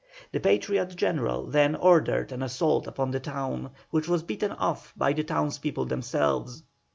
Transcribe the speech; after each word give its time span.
The 0.31 0.39
Patriot 0.39 0.95
general 0.95 1.45
then 1.45 1.75
ordered 1.75 2.31
an 2.31 2.41
assault 2.41 2.87
upon 2.87 3.11
the 3.11 3.19
town, 3.19 3.69
which 3.91 4.07
was 4.07 4.23
beaten 4.23 4.51
off 4.53 4.93
by 4.97 5.13
the 5.13 5.23
townspeople 5.23 5.85
themselves. 5.85 6.63